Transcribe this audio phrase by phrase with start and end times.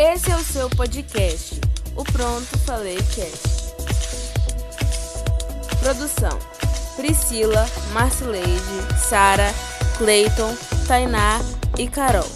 [0.00, 1.60] Esse é o seu podcast,
[1.96, 3.74] o Pronto Falei Cast.
[5.80, 6.38] Produção:
[6.94, 8.46] Priscila, Marcileide,
[8.96, 9.52] Sara,
[9.96, 10.54] Cleiton,
[10.86, 11.40] Tainá
[11.76, 12.28] e Carol.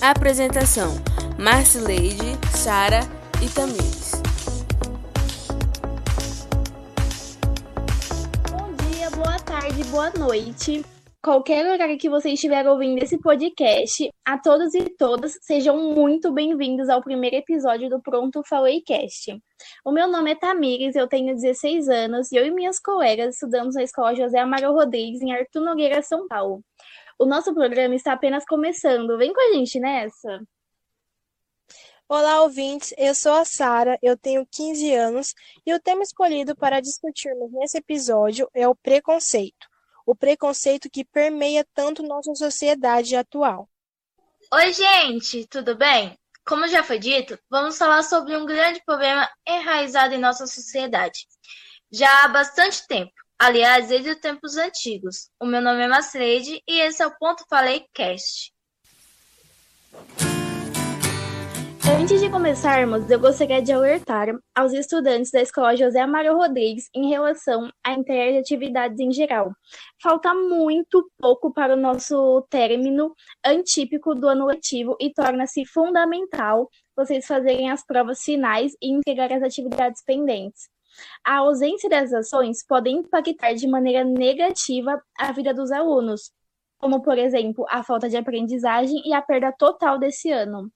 [0.00, 0.96] Apresentação:
[1.38, 3.06] Marcileide, Sara
[3.40, 4.20] e Tamires.
[8.50, 10.84] Bom dia, boa tarde, boa noite.
[11.20, 16.88] Qualquer horário que você estiver ouvindo esse podcast, a todos e todas, sejam muito bem-vindos
[16.88, 19.36] ao primeiro episódio do Pronto Falei Cast.
[19.84, 23.74] O meu nome é Tamires, eu tenho 16 anos e eu e minhas colegas estudamos
[23.74, 26.62] na Escola José Amaro Rodrigues, em Artur Nogueira, São Paulo.
[27.18, 30.40] O nosso programa está apenas começando, vem com a gente nessa!
[32.08, 32.94] Olá, ouvintes.
[32.96, 35.34] Eu sou a Sara, eu tenho 15 anos
[35.66, 39.66] e o tema escolhido para discutirmos nesse episódio é o preconceito
[40.08, 43.68] o preconceito que permeia tanto nossa sociedade atual.
[44.54, 46.18] Oi, gente, tudo bem?
[46.46, 51.26] Como já foi dito, vamos falar sobre um grande problema enraizado em nossa sociedade.
[51.92, 55.28] Já há bastante tempo, aliás, desde os tempos antigos.
[55.38, 58.50] O meu nome é Macleide e esse é o Ponto Falei Cast.
[61.90, 67.08] Antes de começarmos, eu gostaria de alertar aos estudantes da Escola José Amaro Rodrigues em
[67.08, 69.52] relação à entrega de atividades em geral.
[70.02, 77.26] Falta muito pouco para o nosso término antípico do ano letivo e torna-se fundamental vocês
[77.26, 80.68] fazerem as provas finais e entregar as atividades pendentes.
[81.24, 86.32] A ausência das ações pode impactar de maneira negativa a vida dos alunos,
[86.78, 90.70] como, por exemplo, a falta de aprendizagem e a perda total desse ano.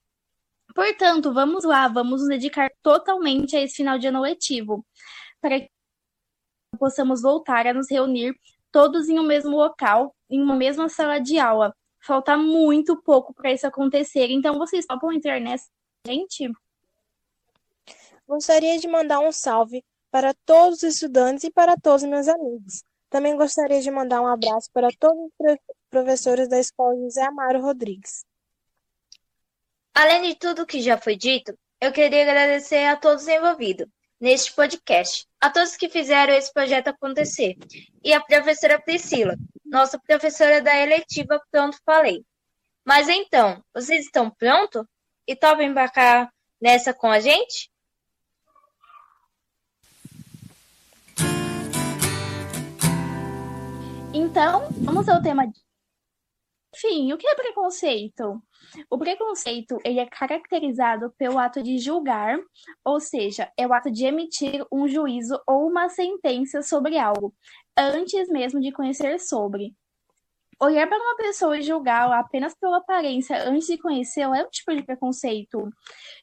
[0.73, 4.85] Portanto, vamos lá, vamos nos dedicar totalmente a esse final de ano letivo,
[5.39, 5.69] para que
[6.79, 8.35] possamos voltar a nos reunir
[8.71, 11.75] todos em um mesmo local, em uma mesma sala de aula.
[12.01, 15.69] Falta muito pouco para isso acontecer, então vocês topam entrar nessa,
[16.05, 16.51] gente?
[18.27, 22.83] Gostaria de mandar um salve para todos os estudantes e para todos os meus amigos.
[23.09, 25.57] Também gostaria de mandar um abraço para todos os
[25.89, 28.25] professores da Escola José Amaro Rodrigues.
[29.95, 33.87] Além de tudo que já foi dito, eu queria agradecer a todos envolvidos
[34.19, 37.55] neste podcast, a todos que fizeram esse projeto acontecer,
[38.03, 42.25] e a professora Priscila, nossa professora da eletiva Pronto Falei.
[42.83, 44.83] Mas então, vocês estão prontos?
[45.27, 46.29] E topem embarcar
[46.59, 47.69] nessa com a gente?
[54.13, 55.62] Então, vamos ao tema de
[56.75, 58.41] enfim, o que é preconceito?
[58.89, 62.39] O preconceito ele é caracterizado pelo ato de julgar,
[62.83, 67.33] ou seja, é o ato de emitir um juízo ou uma sentença sobre algo,
[67.77, 69.75] antes mesmo de conhecer sobre.
[70.63, 74.73] Olhar para uma pessoa e julgá-la apenas pela aparência antes de conhecê-la é um tipo
[74.73, 75.69] de preconceito.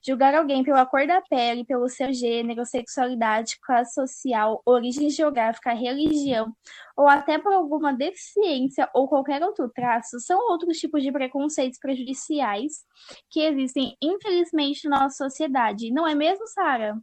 [0.02, 6.54] Julgar alguém pela cor da pele, pelo seu gênero, sexualidade, classe social, origem geográfica, religião,
[6.96, 12.86] ou até por alguma deficiência ou qualquer outro traço, são outros tipos de preconceitos prejudiciais
[13.28, 15.92] que existem, infelizmente, na nossa sociedade.
[15.92, 16.98] Não é mesmo, Sara?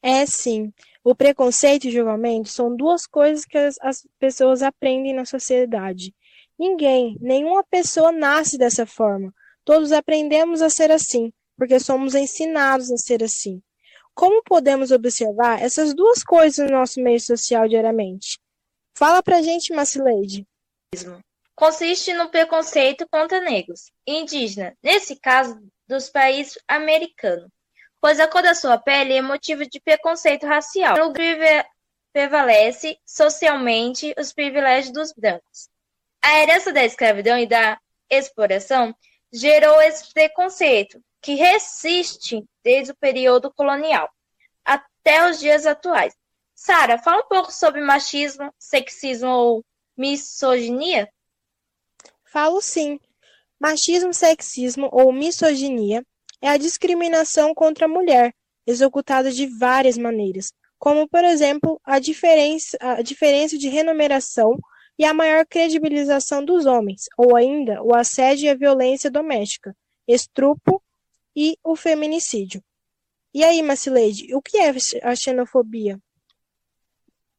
[0.00, 0.72] É sim.
[1.02, 6.14] O preconceito e o julgamento são duas coisas que as, as pessoas aprendem na sociedade.
[6.58, 9.32] Ninguém, nenhuma pessoa nasce dessa forma.
[9.64, 13.62] Todos aprendemos a ser assim, porque somos ensinados a ser assim.
[14.14, 18.40] Como podemos observar essas duas coisas no nosso meio social diariamente?
[18.96, 20.44] Fala pra gente, Macileide.
[21.54, 27.48] Consiste no preconceito contra negros e indígenas, nesse caso dos países americanos,
[28.00, 30.96] pois a cor da sua pele é motivo de preconceito racial.
[30.96, 31.12] No
[32.12, 35.68] prevalece socialmente os privilégios dos brancos.
[36.22, 37.78] A herança da escravidão e da
[38.10, 38.94] exploração
[39.32, 44.08] gerou esse preconceito, que resiste desde o período colonial
[44.64, 46.14] até os dias atuais.
[46.54, 49.64] Sara, fala um pouco sobre machismo, sexismo ou
[49.96, 51.08] misoginia?
[52.24, 53.00] Falo sim.
[53.58, 56.04] Machismo, sexismo ou misoginia
[56.40, 58.32] é a discriminação contra a mulher,
[58.66, 64.58] executada de várias maneiras, como, por exemplo, a diferença, a diferença de remuneração
[64.98, 69.74] e a maior credibilização dos homens, ou ainda o assédio e a violência doméstica,
[70.06, 70.82] estrupo
[71.36, 72.62] e o feminicídio.
[73.32, 76.00] E aí, Macileide, o que é a xenofobia?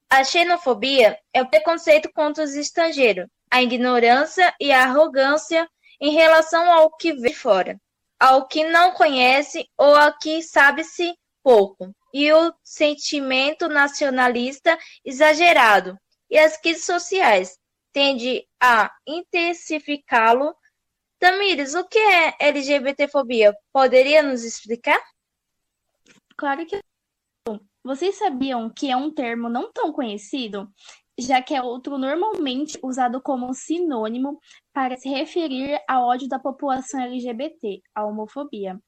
[0.09, 5.67] A xenofobia é o preconceito contra os estrangeiros, a ignorância e a arrogância
[5.99, 7.79] em relação ao que de fora,
[8.19, 11.13] ao que não conhece ou ao que sabe-se
[11.43, 15.97] pouco, e o sentimento nacionalista exagerado,
[16.29, 17.57] e as crises sociais
[17.91, 20.55] tendem a intensificá-lo
[21.19, 23.53] Tamires, o que é LGBTfobia?
[23.73, 25.01] Poderia nos explicar?
[26.37, 26.79] Claro que
[27.83, 30.71] vocês sabiam que é um termo não tão conhecido,
[31.19, 34.39] já que é outro normalmente usado como sinônimo
[34.71, 38.79] para se referir ao ódio da população LGBT, a homofobia.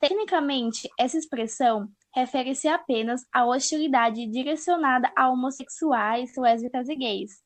[0.00, 7.42] Tecnicamente, essa expressão refere-se apenas à hostilidade direcionada a homossexuais, lésbicas e gays.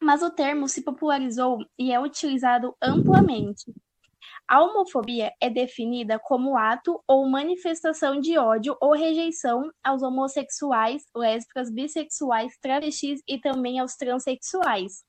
[0.00, 3.72] Mas o termo se popularizou e é utilizado amplamente.
[4.48, 11.70] A homofobia é definida como ato ou manifestação de ódio ou rejeição aos homossexuais, lésbicas,
[11.70, 15.04] bissexuais, travestis e também aos transexuais.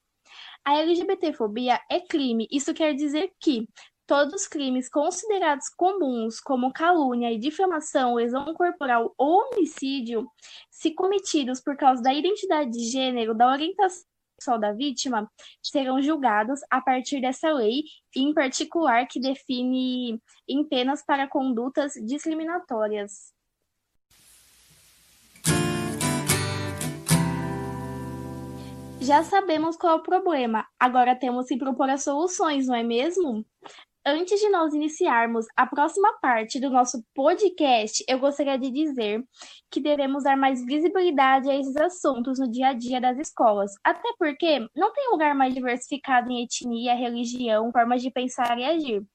[0.65, 3.67] A LGBTfobia é crime, isso quer dizer que
[4.07, 10.25] todos os crimes considerados comuns, como calúnia e difamação, lesão corporal ou homicídio,
[10.71, 14.07] se cometidos por causa da identidade de gênero, da orientação
[14.39, 15.29] sexual da vítima,
[15.63, 17.83] serão julgados a partir dessa lei,
[18.15, 23.33] em particular que define em penas para condutas discriminatórias.
[29.01, 33.45] Já sabemos qual é o problema, agora temos que propor as soluções, não é mesmo?
[34.09, 39.21] Antes de nós iniciarmos a próxima parte do nosso podcast, eu gostaria de dizer
[39.69, 44.07] que devemos dar mais visibilidade a esses assuntos no dia a dia das escolas, até
[44.17, 49.05] porque não tem lugar mais diversificado em etnia, religião, formas de pensar e agir.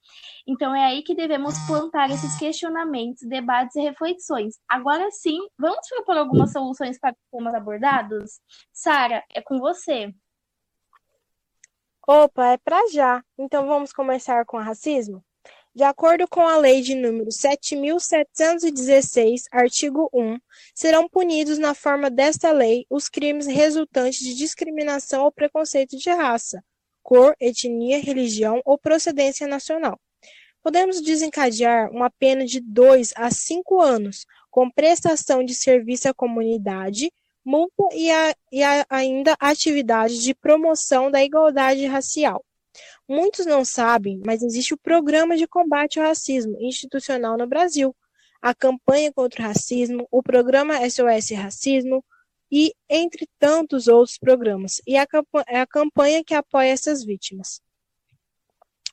[0.47, 4.57] Então é aí que devemos plantar esses questionamentos, debates e reflexões.
[4.69, 8.43] Agora sim, vamos propor algumas soluções para os temas abordados?
[8.71, 10.13] Sara, é com você.
[12.07, 13.25] Opa, é para já.
[13.39, 15.25] Então vamos começar com o racismo?
[15.73, 20.37] De acordo com a Lei de número 7.716, artigo 1,
[20.75, 26.61] serão punidos na forma desta lei os crimes resultantes de discriminação ou preconceito de raça,
[27.05, 29.97] cor, etnia, religião ou procedência nacional.
[30.61, 37.13] Podemos desencadear uma pena de 2 a 5 anos, com prestação de serviço à comunidade
[37.45, 42.45] multa e, a, e a, ainda atividades de promoção da igualdade racial.
[43.09, 47.95] Muitos não sabem, mas existe o Programa de Combate ao Racismo institucional no Brasil,
[48.41, 52.05] a campanha contra o racismo, o programa SOS Racismo
[52.51, 55.07] e entre tantos outros programas, e a,
[55.47, 57.61] é a campanha que apoia essas vítimas.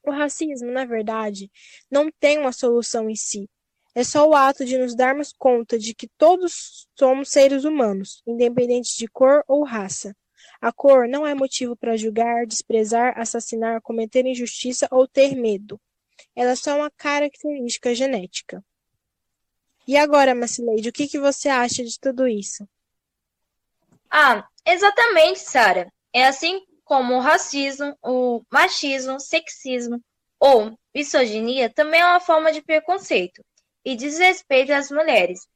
[0.06, 1.52] O racismo, na verdade,
[1.92, 3.50] não tem uma solução em si,
[3.96, 8.98] é só o ato de nos darmos conta de que todos somos seres humanos, independente
[8.98, 10.16] de cor ou raça.
[10.62, 15.80] A cor não é motivo para julgar, desprezar, assassinar, cometer injustiça ou ter medo.
[16.36, 18.64] Ela é só uma característica genética.
[19.88, 22.68] E agora, Macileide, o que, que você acha de tudo isso?
[24.10, 25.92] Ah, exatamente, Sara.
[26.14, 30.00] É assim como o racismo, o machismo, sexismo
[30.40, 33.44] ou misoginia também é uma forma de preconceito
[33.90, 35.48] e desrespeito às mulheres.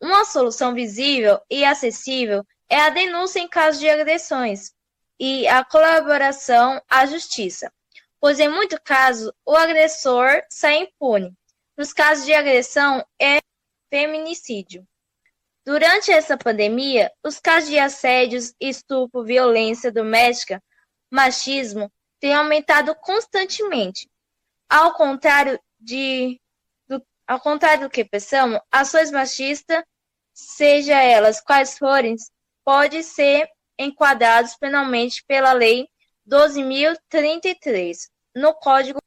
[0.00, 4.72] Uma solução visível e acessível é a denúncia em caso de agressões
[5.20, 7.70] e a colaboração à justiça,
[8.18, 11.34] pois em muitos casos o agressor sai impune.
[11.76, 13.40] Nos casos de agressão é
[13.90, 14.88] feminicídio.
[15.62, 20.62] Durante essa pandemia, os casos de assédios, estupro, violência doméstica,
[21.10, 24.08] machismo têm aumentado constantemente.
[24.66, 26.40] Ao contrário de
[27.32, 29.82] ao contrário do que pensamos, ações machistas,
[30.34, 32.14] seja elas quais forem,
[32.62, 33.48] podem ser
[33.78, 35.88] enquadrados penalmente pela Lei
[36.28, 38.98] 12.033 no Código.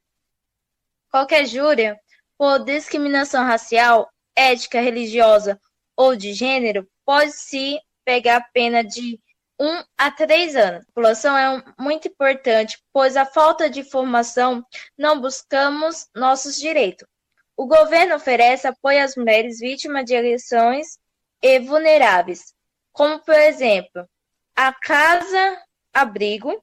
[1.11, 1.95] Qualquer júri
[2.35, 5.61] por discriminação racial, ética, religiosa
[5.95, 9.19] ou de gênero pode se pegar pena de
[9.59, 10.81] um a três anos.
[10.81, 14.65] A população é muito importante, pois a falta de informação
[14.97, 17.07] não buscamos nossos direitos.
[17.57, 20.97] O governo oferece apoio às mulheres vítimas de agressões
[21.41, 22.53] e vulneráveis,
[22.91, 24.07] como, por exemplo,
[24.55, 25.61] a Casa
[25.93, 26.61] Abrigo,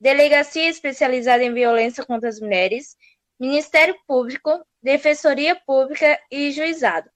[0.00, 2.96] Delegacia Especializada em Violência contra as Mulheres,
[3.38, 7.08] Ministério Público, Defensoria Pública e Juizado.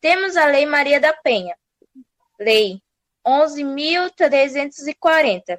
[0.00, 1.56] Temos a Lei Maria da Penha,
[2.38, 2.80] Lei
[3.26, 5.58] 11.340,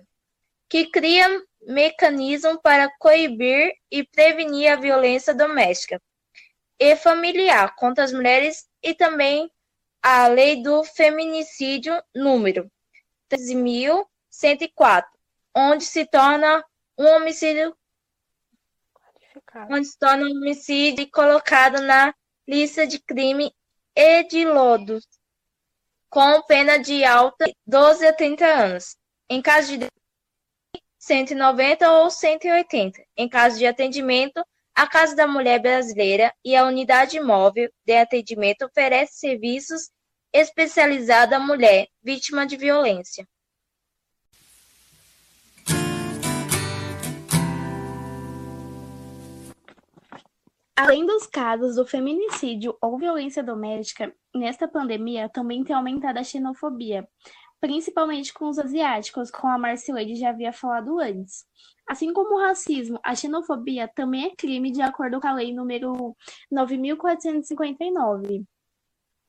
[0.69, 1.27] que cria
[1.61, 5.99] mecanismo para coibir e prevenir a violência doméstica,
[6.79, 9.51] e familiar contra as mulheres e também
[10.01, 12.71] a Lei do Feminicídio número
[13.29, 15.05] 13.104,
[15.55, 16.63] onde se torna
[16.97, 17.75] um homicídio
[19.69, 22.13] onde se torna um homicídio colocado na
[22.47, 23.53] lista de crime
[23.95, 25.07] hediondos
[26.09, 28.97] com pena de alta 12 a 30 anos.
[29.29, 29.87] Em caso de
[30.99, 33.03] 190 ou 180.
[33.15, 34.43] Em caso de atendimento
[34.77, 39.89] a Casa da Mulher Brasileira e a Unidade Móvel de Atendimento oferece serviços
[40.31, 43.27] especializados à mulher vítima de violência.
[50.75, 57.09] Além dos casos do feminicídio ou violência doméstica, nesta pandemia também tem aumentado a xenofobia,
[57.59, 61.45] principalmente com os asiáticos, como a Marcileide já havia falado antes.
[61.87, 66.15] Assim como o racismo, a xenofobia também é crime de acordo com a lei número
[66.51, 68.45] 9459.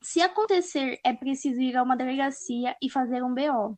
[0.01, 3.77] Se acontecer, é preciso ir a uma delegacia e fazer um BO.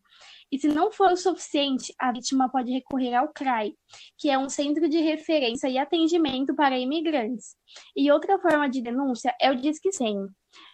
[0.52, 3.74] E se não for o suficiente, a vítima pode recorrer ao CRAI,
[4.18, 7.56] que é um centro de referência e atendimento para imigrantes.
[7.96, 10.28] E outra forma de denúncia é o Disque 100.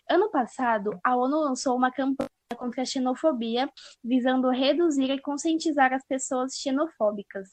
[0.10, 3.70] Ano passado, a ONU lançou uma campanha contra a xenofobia,
[4.04, 7.50] visando reduzir e conscientizar as pessoas xenofóbicas.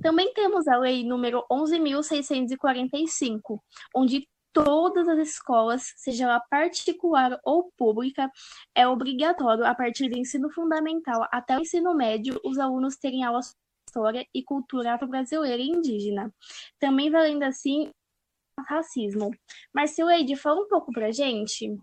[0.00, 3.58] Também temos a lei número 11.645,
[3.94, 8.30] onde todas as escolas, seja ela particular ou pública,
[8.72, 13.46] é obrigatório, a partir do ensino fundamental até o ensino médio, os alunos terem aulas
[13.46, 13.54] de
[13.88, 16.32] história e cultura afro-brasileira e indígena.
[16.78, 17.90] Também valendo assim
[18.68, 19.32] racismo.
[19.74, 21.76] Marcileide, fala um pouco pra gente.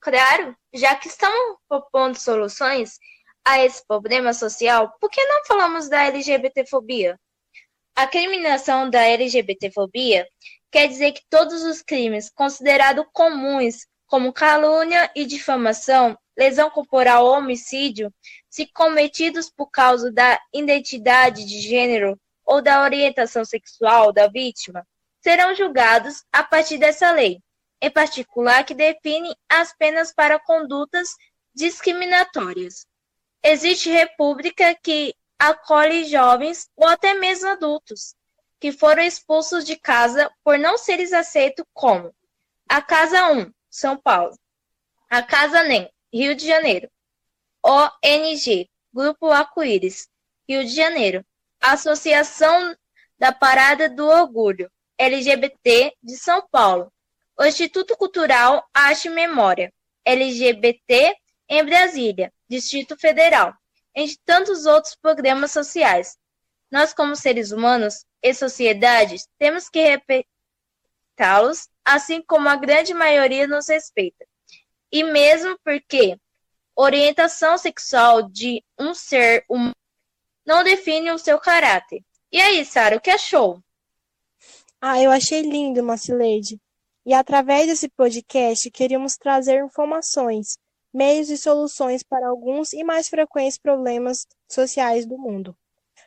[0.00, 2.98] Claro, já que estamos propondo soluções
[3.44, 7.20] a esse problema social, por que não falamos da LGBTfobia?
[7.94, 10.26] A criminação da LGBTfobia
[10.70, 17.34] quer dizer que todos os crimes considerados comuns, como calúnia e difamação, lesão corporal ou
[17.34, 18.10] homicídio,
[18.48, 24.82] se cometidos por causa da identidade de gênero ou da orientação sexual da vítima,
[25.22, 27.38] serão julgados a partir dessa lei,
[27.80, 31.08] em particular que define as penas para condutas
[31.54, 32.86] discriminatórias.
[33.42, 38.14] Existe república que acolhe jovens ou até mesmo adultos
[38.60, 42.14] que foram expulsos de casa por não seres aceitos como
[42.68, 44.38] a Casa 1, São Paulo,
[45.08, 46.88] a Casa NEM, Rio de Janeiro,
[47.64, 50.08] ONG, Grupo Arco-Íris,
[50.48, 51.24] Rio de Janeiro,
[51.60, 52.76] Associação
[53.18, 56.92] da Parada do Orgulho, LGBT de São Paulo,
[57.38, 59.72] o Instituto Cultural Arte e Memória,
[60.04, 61.16] LGBT
[61.48, 63.54] em Brasília, Distrito Federal,
[63.94, 66.16] entre tantos outros programas sociais.
[66.70, 73.68] Nós, como seres humanos, e sociedades, temos que respeitá-los, assim como a grande maioria nos
[73.68, 74.26] respeita.
[74.92, 76.18] E mesmo porque
[76.76, 79.74] orientação sexual de um ser humano
[80.44, 82.02] não define o seu caráter.
[82.32, 83.62] E aí, Sara, o que achou?
[84.80, 86.58] Ah, eu achei lindo, Macileide.
[87.04, 90.58] E através desse podcast, queríamos trazer informações,
[90.92, 95.56] meios e soluções para alguns e mais frequentes problemas sociais do mundo.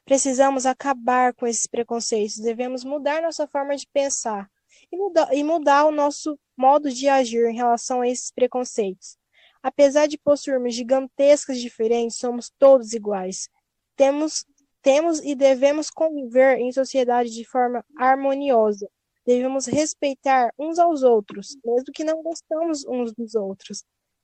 [0.06, 4.50] Precisamos acabar com esses preconceitos, devemos mudar nossa forma de pensar
[4.92, 9.18] e mudar, e mudar o nosso modo de agir em relação a esses preconceitos.
[9.62, 13.48] Apesar de possuirmos gigantescas diferenças, somos todos iguais.
[13.96, 14.46] Temos,
[14.82, 18.90] temos e devemos conviver em sociedade de forma harmoniosa.
[19.26, 23.84] Devemos respeitar uns aos outros, mesmo que não gostamos uns dos outros.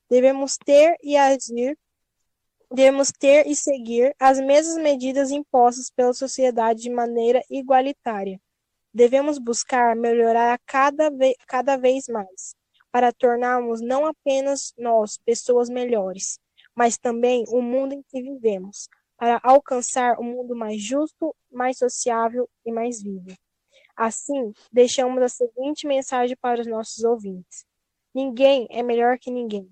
[0.10, 1.78] Devemos ter e agir
[2.72, 8.40] devemos ter e seguir as mesmas medidas impostas pela sociedade de maneira igualitária.
[8.94, 12.56] Devemos buscar melhorar cada, ve cada vez mais,
[12.92, 16.40] para tornarmos não apenas nós pessoas melhores,
[16.76, 18.88] mas também o mundo em que vivemos,
[19.18, 23.36] para alcançar um mundo mais justo, mais sociável e mais vivo.
[24.00, 27.66] Assim, deixamos a seguinte mensagem para os nossos ouvintes:
[28.16, 29.70] Ninguém é melhor que ninguém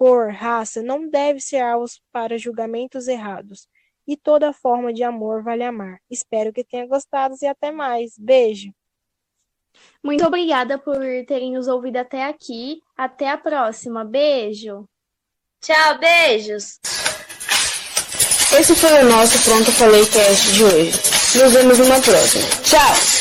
[0.00, 3.68] cor, raça não deve ser alvos para julgamentos errados.
[4.06, 5.98] E toda forma de amor vale amar.
[6.10, 8.14] Espero que tenha gostado e até mais.
[8.18, 8.72] Beijo.
[10.02, 10.96] Muito obrigada por
[11.28, 12.80] terem nos ouvido até aqui.
[12.96, 14.04] Até a próxima.
[14.04, 14.88] Beijo.
[15.60, 16.80] Tchau, beijos.
[18.58, 20.92] Esse foi o nosso Pronto Falei Cast de hoje.
[21.38, 22.48] Nos vemos numa próxima.
[22.64, 23.19] Tchau!